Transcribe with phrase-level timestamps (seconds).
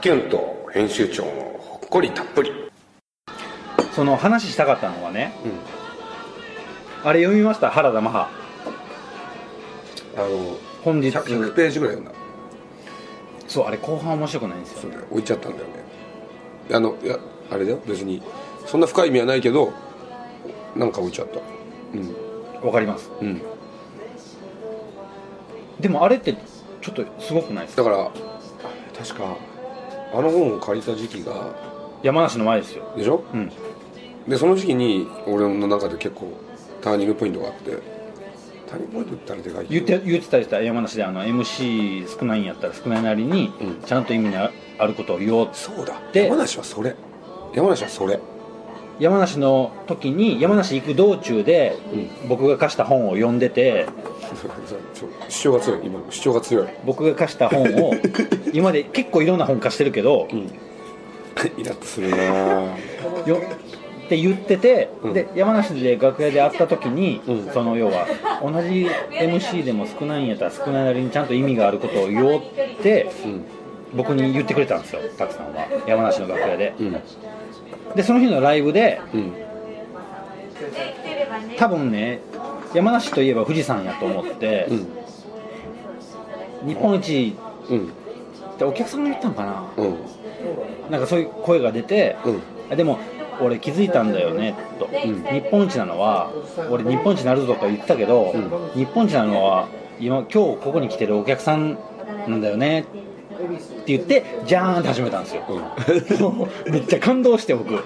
[0.00, 2.52] キュンと編集長のほっこりたっぷり。
[3.92, 5.32] その話したかったのはね、
[7.02, 7.68] あれ読みました？
[7.70, 8.30] 原田マハ。
[10.16, 11.08] あの本日。
[11.08, 12.18] 100, 100ページぐらい読んだ。
[13.48, 14.78] そうあれ後半面白くないんですよ。
[14.82, 15.04] そうだよ。
[15.10, 15.72] 置いちゃったんだよね。
[16.72, 17.18] あのいや
[17.50, 17.80] あれだよ。
[17.86, 18.22] 別に
[18.66, 19.72] そんな深い意味はないけど
[20.76, 21.40] なんか置いちゃった。
[21.94, 22.14] うん。
[22.64, 23.10] わかります。
[23.20, 23.42] うん。
[25.80, 26.34] でもあれって
[26.82, 27.82] ちょっとすごくないですか？
[27.82, 28.10] だから
[28.96, 29.36] 確か
[30.12, 31.54] あの本を借りた時期が
[32.02, 32.84] 山梨の前ですよ。
[32.96, 33.24] でしょ？
[33.32, 33.52] うん。
[34.26, 36.32] でその時期に俺の中で結構
[36.80, 37.78] ターニングポイントがあって
[38.68, 40.60] ターニングポイントって言ったらでかい言って言ってたりした。
[40.60, 43.82] 山梨であの MC 少ないんやったら少ないなりに、うん。
[43.82, 46.00] ちゃんと意味のあることを言おうそうだ。
[46.12, 46.94] で山梨はそれ。
[47.54, 48.20] 山梨はそれ。
[49.00, 51.76] 山梨の時に山梨行く道中で、
[52.28, 54.17] 僕が貸した本を読んでてちょ
[55.28, 56.66] 主張が強い今の主張が強い。
[56.84, 57.94] 僕が貸した本を
[58.52, 60.28] 今まで結構いろんな本貸してるけど、
[61.56, 62.24] イラッとするな
[63.26, 63.40] よ
[64.06, 65.12] って言ってて、うん。
[65.12, 67.50] で山梨で楽屋で会った時に、うん。
[67.52, 68.06] その要は
[68.42, 72.40] 同じ MC でも少ないんやったら少ないなりにちゃんと意味があることを言おうっ
[72.82, 73.44] てうん。
[73.94, 75.66] 僕に言ってくれたんですよたくさんは。
[75.86, 76.74] 山梨の楽屋で。
[76.80, 76.96] うん。
[77.94, 79.32] でその日のライブでうん。
[81.58, 82.20] 多分ね
[82.74, 86.68] 山梨といえば富士山やと思って、うん。
[86.68, 87.36] 日本一
[87.70, 87.86] うん。
[87.86, 89.72] ってお客さんが言ったんかな。
[89.76, 89.96] うん。
[90.90, 92.42] なんかそういう声が出て、うん。
[92.70, 92.98] あでも
[93.40, 95.22] 俺気づいたんだよねと、ん。
[95.24, 96.30] 日本一なのは
[96.70, 98.50] 俺日本一になるぞとか言ったけど、うん。
[98.74, 99.68] 日本一なのは
[100.00, 101.78] 今今日ここに来てるお客さん
[102.26, 102.88] なんだよねって
[103.86, 105.42] 言ってジャーンって始めたんですよ、
[106.70, 107.76] めっちゃ感動して僕。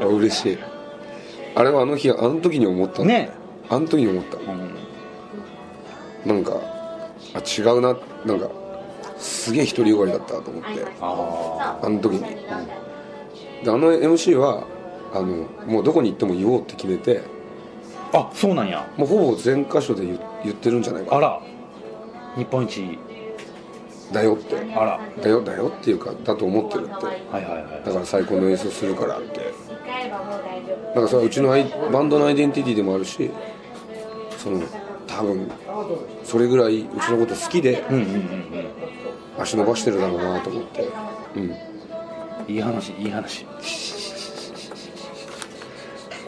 [0.00, 0.58] あ嬉しい
[1.56, 3.02] あれはあの日あの時に思った。
[3.02, 3.30] んだね。
[3.70, 4.36] あの時に思った。
[4.36, 4.74] うん。
[6.26, 6.60] なんか
[7.34, 7.96] あ違うな。
[8.26, 8.50] なんか
[9.16, 10.86] すげえ独りよがりだったと思って。
[11.00, 12.20] ああの時に、
[13.64, 14.66] であの MC は
[15.14, 17.22] あのもうどこに行っても言おうって決めて
[18.12, 18.86] ああそうなんや。
[18.98, 21.40] もうほぼ全箇所で言言ってるんじゃないかあら。
[22.36, 22.98] 日本一
[24.12, 24.56] だよって。
[24.74, 25.00] あら。
[25.22, 26.92] だよだよっていうかだと思ってるって。
[26.94, 27.82] はいはいはい。
[27.84, 29.40] だから最高の演奏するからって。
[29.40, 33.30] だからそれはうちのアイバンドのアイデンティティでもあるし
[34.38, 34.62] その
[35.06, 35.50] 多分
[36.24, 38.66] それぐらいうちのこと好きでうんうんうん
[39.38, 40.88] 足伸ばしてるだろうなと思って。
[41.36, 41.42] うん。
[41.42, 41.56] うん
[42.48, 43.44] いい話いい話。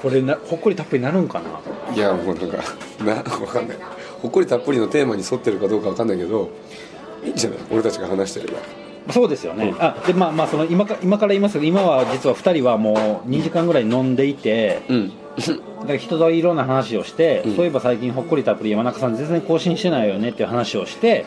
[0.02, 1.94] これなほっこりたっぷりなるんかな？
[1.94, 2.56] いやもうなんか
[3.04, 3.78] なわかんない。
[4.20, 6.50] ほっこりたっぷりのテーマに沿ってるかどうかわかんないけど
[7.24, 8.58] いいんじゃない俺たちが話してれば。
[9.12, 15.12] そうですよね、あでまあまあその今か今から言いますけど今は実は2人はもう2時間ぐらい飲んでいてうん。
[15.38, 17.56] だから人といろんな話をして、うん。
[17.56, 21.24] そういえば最近ほっこりたっぷり山中さん全然更新してないよねっていう話をして、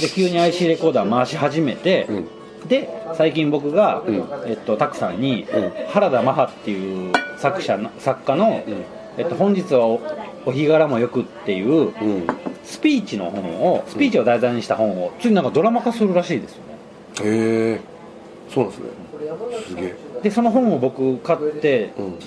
[0.00, 2.68] で急に IC レコーダー回し始めて、うん。
[2.68, 4.24] で最近僕が、うん。
[4.46, 5.72] えっと、タクさんに、うん。
[5.88, 8.62] 原田マハっていう作者の作家の、ん。
[9.16, 10.00] えっと、本日はお
[10.44, 12.26] お日柄もよくっていううん
[12.64, 16.78] スピーチの本をスピーチを題材にした本をついなんかドラマ化するらしいですよね。
[17.22, 17.80] へえ。
[18.48, 18.90] そうなんですね。
[19.68, 19.96] すげえ。
[20.22, 22.18] でその本を僕買ってうん。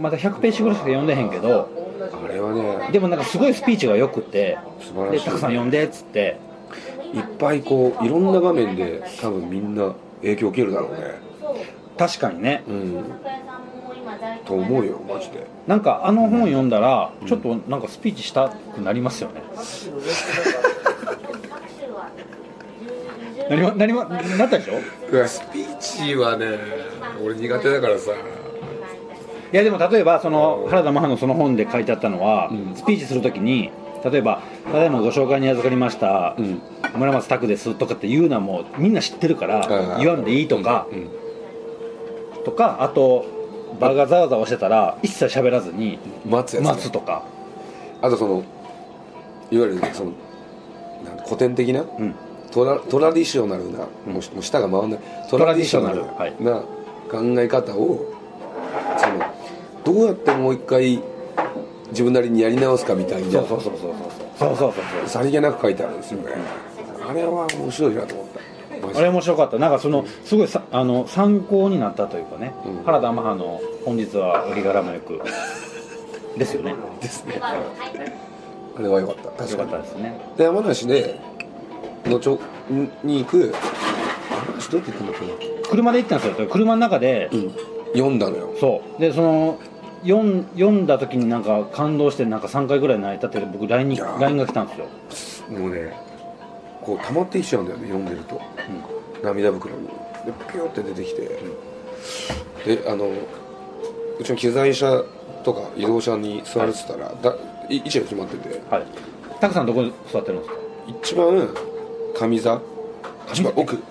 [0.00, 1.68] まだ100ページぐらいしか読んでへんけど
[2.24, 2.88] あれはね。
[2.92, 5.18] でもなんかすごいスピーチがよくて素晴らしい。
[5.18, 6.38] でたくさん読んでっつって。
[7.14, 11.20] いっぱいこういろんな場面で多分みんな影響を受けるだろうね。
[11.98, 12.64] 確かにね。
[12.66, 13.04] うん
[14.44, 15.46] と思うよマジで。
[15.66, 19.42] なんかあの本読んだらちょっとなんかスピーチしたくなりますよね。
[23.48, 24.74] なりまなりまなったでしょ？
[25.10, 26.58] うわスピーチはね
[27.22, 28.12] 俺苦手だからさ。
[29.52, 32.74] いやでも例えばその原田マハのその本で書いてあったのは、うん。
[32.74, 33.70] スピーチするときに
[34.02, 36.62] 例えば「ただいまご紹介に預かりました、うん。
[36.96, 41.10] 村松拓です」とかって言うのはもうみんな知ってるから、はい言わんでいいとか、うん。
[42.44, 43.26] とかあと
[43.80, 46.70] 場がざわざわしてたら一切喋らずに待つやつね。
[46.70, 47.22] 待つとか、
[48.00, 48.42] あとその
[49.50, 50.12] いわゆるその
[51.24, 52.14] 古典的なうん、
[52.50, 56.04] トラトラディショナルな、もうもう舌が回らないトラディショナル。
[56.42, 56.62] な
[57.10, 58.12] 考え方を
[58.96, 59.24] その
[59.84, 61.02] どうやってもう一回
[61.90, 63.92] 自分なりにやり直すかみたいなそうそうそうそう。
[64.38, 65.08] そうそうそうそう。
[65.08, 66.32] さりげなく書いてあるんですよね、
[67.06, 68.40] あれは面白いなと思った
[68.94, 69.58] あれ面白かった。
[69.58, 72.82] なんかそのすごいさあの参考になったというかね、うん。
[72.84, 75.20] 原田マハの「本日は折り柄もよく」
[76.38, 76.74] ですよね。
[77.00, 77.38] ですね。
[77.42, 79.44] あれは良かった。
[79.44, 79.70] 確よかに。
[79.70, 80.20] かったですね。
[80.36, 81.20] で山梨で
[82.06, 82.38] のちょ
[83.04, 83.52] に行く
[84.30, 85.16] 山梨どうやって行くんだっ
[85.70, 86.48] 車で行ったんですよ。
[86.48, 87.52] 車の中で、うん。
[87.94, 88.50] 読んだのよ。
[88.58, 89.00] そう。
[89.00, 89.58] でその
[90.02, 94.20] 読ん読んだ時になんか感動してなんか3回ぐらい泣いたって僕 LINE にいやー。
[94.20, 94.74] LINE が来たんで
[95.10, 95.92] すよ、もうね
[96.82, 98.40] こう溜まってきちゃうんだよね読んでると。
[99.22, 99.86] 涙袋に。
[99.86, 99.92] で
[100.52, 101.38] ピューって出てきて、
[102.76, 103.10] であの
[104.18, 105.02] うちの機材車
[105.42, 107.36] とか移動車に座れてたら、だ
[107.68, 108.60] い位置が決まってて。
[108.70, 108.86] はい。
[109.40, 110.56] たくさんどこに座ってるんですか？
[110.86, 111.28] 一番
[112.14, 112.60] 上座？
[113.32, 113.82] 一番奥。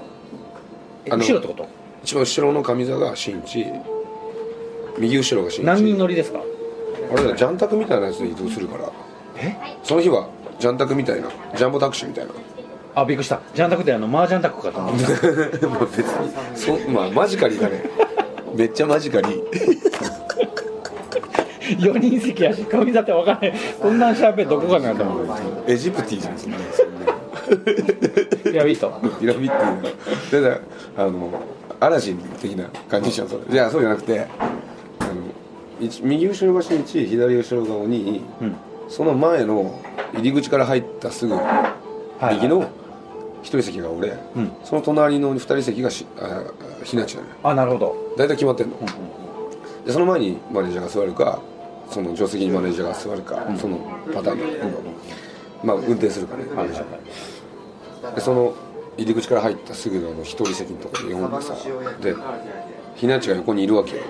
[1.06, 1.68] えあの後ろってこと？
[2.04, 3.68] 一番後ろの上座が新地。
[4.98, 5.68] 右後ろが新地。
[5.68, 6.40] 何人乗りですか？
[7.12, 8.90] あれだジャンタクみたいなやつで移動するから。
[9.36, 9.58] え？
[9.84, 10.30] その日は
[10.60, 12.32] ジャンタクみたいなジャンボタクシーみたいな
[12.94, 13.42] あびっくりした。
[13.54, 15.68] ジャンタクってあのマージャンタクかと思った。
[15.68, 16.06] もう別に
[16.56, 17.84] そまあマジカリだね。
[18.56, 19.28] めっちゃマジカリ。
[21.78, 23.54] 4人席やし上座って分かんない。
[23.80, 25.28] こんなんしゃべどこかなと思う。
[25.68, 26.64] エジプティじゃんそんなの
[28.52, 29.82] いやいいとピラミッ
[30.32, 30.42] ド。
[30.42, 30.60] でだ
[30.98, 31.30] あの
[31.80, 34.20] アラジン的な感じじゃんそれじゃあそうじゃなくて
[35.00, 35.12] あの
[35.80, 38.22] 一右後ろが新地左後ろが鬼。
[38.42, 38.56] うん。
[38.90, 39.80] その前の
[40.14, 42.66] 入り口から入ったすぐはい右の
[43.42, 44.52] 一人席が俺、うん。
[44.64, 46.44] その隣の二人席がしあ
[46.84, 47.96] ひなちなのよあなるほど。
[48.18, 48.76] 大体決まってんの、
[49.86, 51.42] でその前にマネージャーが座るか
[51.90, 53.78] その助手席にマネージャーが座るか、その
[54.14, 54.68] パターンだけど、
[55.64, 56.92] まあ運転するかね、マネージャー。
[58.04, 58.54] がでその
[58.98, 61.56] 入り口から入ったすぐのあの一人席のところに読んでさ
[62.02, 62.16] で
[62.96, 64.04] ひなちが横にいるわけよ、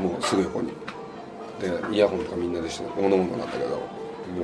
[0.00, 0.72] もうすぐ横に。
[1.60, 3.80] でイヤホンとかみんなでしておのおのなんだけども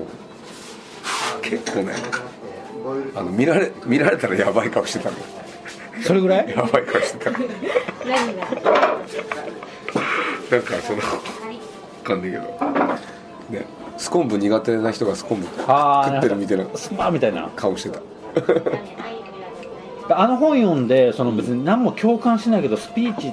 [0.02, 1.92] う結構ね
[3.14, 5.18] あの見られ見られたらやばい顔してたの。
[5.18, 5.24] よ
[6.04, 6.50] それぐらい？
[6.50, 7.38] やばい顔してたの。
[8.06, 8.44] 何が？
[10.50, 11.04] なんかそのわ
[12.04, 12.42] かんないけど。
[13.50, 13.66] ね。
[13.98, 17.48] スコンブ苦手な人がスコンブあ食ってるみたいなスパーみたいな。
[17.54, 18.00] 顔してた。
[20.18, 23.32] あの本読んでその別に何も共感しないけどスピーチっ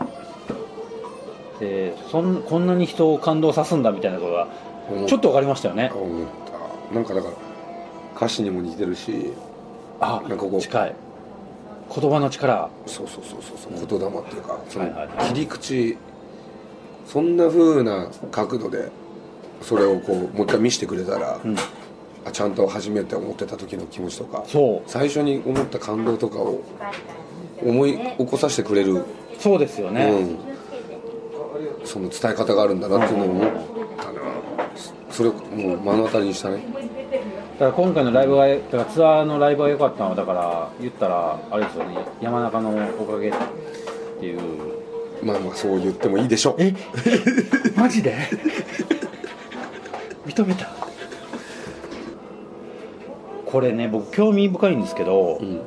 [1.60, 4.48] てそんこんなに人を感動さすんだみたいなことが
[5.08, 5.92] ちょっと分かりましたよね。
[5.94, 6.28] 思っ
[6.90, 6.96] た。
[6.96, 7.34] なんかだから
[8.20, 9.32] 歌詞にも似てるし
[10.02, 10.96] あなんかこう近い。
[11.96, 12.70] 言葉の力。
[12.86, 14.90] そうそうそうそうそう言霊っていうかその
[15.30, 15.98] 切り口。
[17.06, 18.92] そんな風な角度で
[19.62, 21.56] それをこうもう一回見せてくれたら、うん。
[22.26, 24.90] あちゃんと初めて思ってた時の気持ちとかそう。
[24.90, 26.62] 最初に思った感動とかを
[27.64, 29.06] 思い起こさせてくれる、
[29.40, 30.06] そうですよね、
[31.82, 33.52] うん、その伝え方があるんだなっていうのを思っ
[33.98, 34.20] たな。
[35.10, 36.64] それをもう目の当たりにしたね
[37.60, 42.70] だから今回のライブがだからツアーのライブが良かったのはだから言ったらあれですよね山中の
[43.00, 43.34] おかげっ
[44.20, 44.40] ていう。
[45.22, 46.56] まあまあそう言ってもいいでしょう。
[46.60, 46.74] え？
[47.76, 48.16] マジで？
[50.26, 50.68] 認めた？
[53.46, 55.60] これね僕興味深いんですけど、うん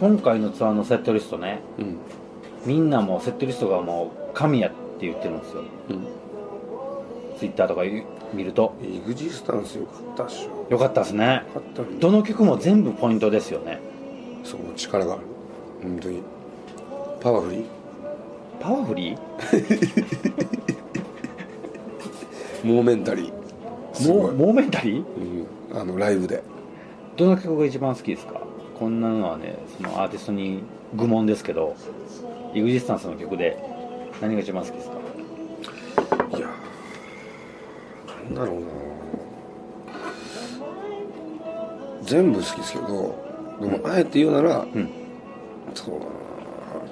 [0.00, 1.96] 今回のツアーのセットリストねうん
[2.66, 5.62] みんなもうセットリストがもう神やって言ってるんですよ。
[5.90, 6.06] うん。
[7.38, 7.82] ツイッターとか
[8.32, 8.74] 見ると。
[8.82, 10.66] イグジスタンスよかったっしょ。
[10.70, 11.42] よかったですね。
[12.00, 13.80] どの曲も全部ポイントですよね。
[14.44, 15.22] そう力がある。
[15.82, 16.22] 本当に。
[17.20, 17.64] パワフリー
[18.60, 19.18] パワフリー
[22.64, 23.32] モーメンタリー。
[24.08, 25.04] モーモーメンタリー？
[25.72, 26.42] うん、あのライブで。
[27.16, 28.40] どの曲が一番好きですか？
[28.78, 30.62] こんなのはねそのアーティストに
[30.96, 31.76] 愚問ですけど
[32.54, 33.56] イグジスタンスの曲で
[34.20, 34.96] 何が一番好きですか？
[38.24, 38.66] なんだろうな。
[42.02, 43.16] 全部好きですけど
[43.60, 44.88] でもあえて言うなら、ん。
[45.74, 46.12] そうだな。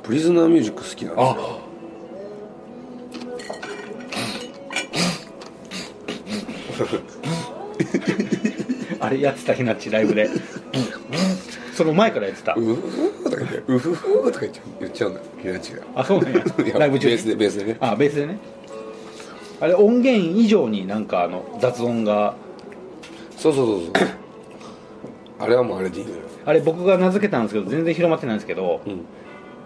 [0.03, 1.61] プリズナーミュージック好きなんですよ。
[9.01, 10.29] あ れやってたひなっちライブで。
[11.75, 12.55] その前からやってた。
[12.55, 14.51] うふふとか言ってうふふとか言
[14.89, 15.11] っちゃう。
[15.11, 15.83] んだひなちが。
[15.95, 16.43] あそうなんや
[16.79, 17.15] ライブ中に。
[17.17, 17.77] ベースでベースでね。
[17.81, 18.39] あベースでね
[19.61, 22.35] あれ音源以上になんかあの雑音が。
[23.37, 23.93] そうそうそうそう。
[25.39, 26.17] あれはもうあれでいいのよ。
[26.45, 29.05] あれ僕が名付けたんですけど全然広まってないんですけどうん。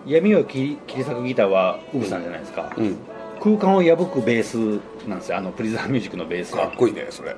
[0.07, 2.97] 闇を切り切り裂くギターはウブさんじゃないですか、うん。
[3.41, 5.39] 空間を破くベースなんですよ。
[5.39, 6.67] あのプリズナーミュージックのベースは。
[6.67, 7.35] かっこいいねそれ。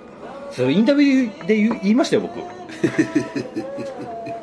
[0.51, 2.39] それインタビューで言いましたよ僕